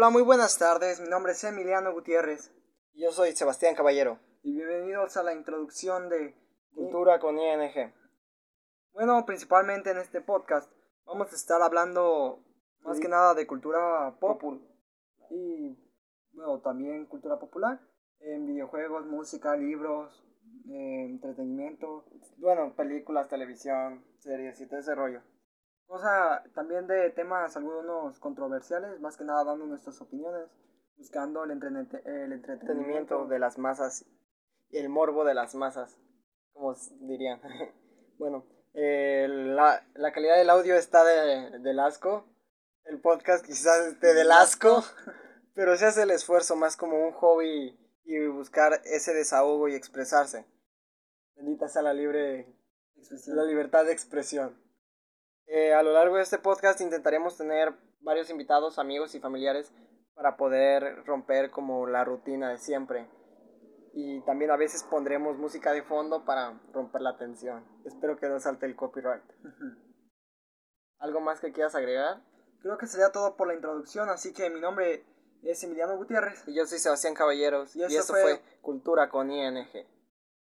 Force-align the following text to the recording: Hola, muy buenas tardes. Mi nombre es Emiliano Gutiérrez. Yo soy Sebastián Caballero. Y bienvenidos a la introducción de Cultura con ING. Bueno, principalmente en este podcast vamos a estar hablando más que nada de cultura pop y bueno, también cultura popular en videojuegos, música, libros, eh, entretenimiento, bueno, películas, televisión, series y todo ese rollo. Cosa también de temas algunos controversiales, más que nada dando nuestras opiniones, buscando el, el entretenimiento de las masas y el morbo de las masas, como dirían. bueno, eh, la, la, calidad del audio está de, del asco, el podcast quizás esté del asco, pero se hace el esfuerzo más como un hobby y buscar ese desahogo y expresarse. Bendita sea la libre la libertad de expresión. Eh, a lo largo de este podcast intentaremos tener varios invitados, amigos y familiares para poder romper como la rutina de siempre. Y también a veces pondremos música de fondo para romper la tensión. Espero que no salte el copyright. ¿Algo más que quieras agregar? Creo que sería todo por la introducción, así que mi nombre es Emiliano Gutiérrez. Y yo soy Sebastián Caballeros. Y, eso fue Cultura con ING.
Hola, 0.00 0.08
muy 0.08 0.22
buenas 0.22 0.56
tardes. 0.56 0.98
Mi 0.98 1.10
nombre 1.10 1.32
es 1.32 1.44
Emiliano 1.44 1.92
Gutiérrez. 1.92 2.50
Yo 2.94 3.12
soy 3.12 3.32
Sebastián 3.32 3.74
Caballero. 3.74 4.18
Y 4.42 4.54
bienvenidos 4.54 5.18
a 5.18 5.22
la 5.22 5.34
introducción 5.34 6.08
de 6.08 6.34
Cultura 6.74 7.20
con 7.20 7.38
ING. 7.38 7.92
Bueno, 8.94 9.26
principalmente 9.26 9.90
en 9.90 9.98
este 9.98 10.22
podcast 10.22 10.72
vamos 11.04 11.30
a 11.30 11.36
estar 11.36 11.60
hablando 11.60 12.42
más 12.80 12.98
que 12.98 13.10
nada 13.10 13.34
de 13.34 13.46
cultura 13.46 14.16
pop 14.18 14.42
y 15.28 15.78
bueno, 16.32 16.62
también 16.62 17.04
cultura 17.04 17.38
popular 17.38 17.78
en 18.20 18.46
videojuegos, 18.46 19.04
música, 19.04 19.54
libros, 19.54 20.24
eh, 20.70 21.08
entretenimiento, 21.10 22.06
bueno, 22.38 22.74
películas, 22.74 23.28
televisión, 23.28 24.02
series 24.20 24.58
y 24.62 24.66
todo 24.66 24.80
ese 24.80 24.94
rollo. 24.94 25.20
Cosa 25.90 26.44
también 26.54 26.86
de 26.86 27.10
temas 27.10 27.56
algunos 27.56 28.20
controversiales, 28.20 29.00
más 29.00 29.16
que 29.16 29.24
nada 29.24 29.42
dando 29.42 29.66
nuestras 29.66 30.00
opiniones, 30.00 30.48
buscando 30.96 31.42
el, 31.42 31.50
el 31.50 32.32
entretenimiento 32.32 33.26
de 33.26 33.40
las 33.40 33.58
masas 33.58 34.04
y 34.70 34.78
el 34.78 34.88
morbo 34.88 35.24
de 35.24 35.34
las 35.34 35.56
masas, 35.56 35.98
como 36.52 36.76
dirían. 37.00 37.40
bueno, 38.18 38.46
eh, 38.72 39.26
la, 39.28 39.84
la, 39.94 40.12
calidad 40.12 40.36
del 40.36 40.50
audio 40.50 40.76
está 40.76 41.02
de, 41.02 41.58
del 41.58 41.80
asco, 41.80 42.24
el 42.84 43.00
podcast 43.00 43.44
quizás 43.44 43.84
esté 43.88 44.14
del 44.14 44.30
asco, 44.30 44.84
pero 45.56 45.76
se 45.76 45.86
hace 45.86 46.04
el 46.04 46.12
esfuerzo 46.12 46.54
más 46.54 46.76
como 46.76 47.04
un 47.04 47.10
hobby 47.14 47.76
y 48.04 48.26
buscar 48.28 48.80
ese 48.84 49.12
desahogo 49.12 49.66
y 49.66 49.74
expresarse. 49.74 50.46
Bendita 51.34 51.66
sea 51.66 51.82
la 51.82 51.94
libre 51.94 52.46
la 53.26 53.42
libertad 53.42 53.86
de 53.86 53.92
expresión. 53.92 54.69
Eh, 55.52 55.74
a 55.74 55.82
lo 55.82 55.92
largo 55.92 56.14
de 56.14 56.22
este 56.22 56.38
podcast 56.38 56.80
intentaremos 56.80 57.36
tener 57.36 57.74
varios 58.02 58.30
invitados, 58.30 58.78
amigos 58.78 59.16
y 59.16 59.20
familiares 59.20 59.72
para 60.14 60.36
poder 60.36 61.04
romper 61.06 61.50
como 61.50 61.88
la 61.88 62.04
rutina 62.04 62.50
de 62.50 62.58
siempre. 62.58 63.10
Y 63.92 64.20
también 64.20 64.52
a 64.52 64.56
veces 64.56 64.84
pondremos 64.84 65.38
música 65.38 65.72
de 65.72 65.82
fondo 65.82 66.24
para 66.24 66.60
romper 66.72 67.02
la 67.02 67.16
tensión. 67.16 67.66
Espero 67.84 68.16
que 68.16 68.28
no 68.28 68.38
salte 68.38 68.66
el 68.66 68.76
copyright. 68.76 69.24
¿Algo 71.00 71.20
más 71.20 71.40
que 71.40 71.52
quieras 71.52 71.74
agregar? 71.74 72.22
Creo 72.62 72.78
que 72.78 72.86
sería 72.86 73.10
todo 73.10 73.36
por 73.36 73.48
la 73.48 73.54
introducción, 73.54 74.08
así 74.08 74.32
que 74.32 74.50
mi 74.50 74.60
nombre 74.60 75.04
es 75.42 75.64
Emiliano 75.64 75.96
Gutiérrez. 75.96 76.46
Y 76.46 76.54
yo 76.54 76.64
soy 76.64 76.78
Sebastián 76.78 77.14
Caballeros. 77.14 77.74
Y, 77.74 77.82
eso 77.82 78.12
fue 78.12 78.40
Cultura 78.60 79.08
con 79.08 79.32
ING. 79.32 79.66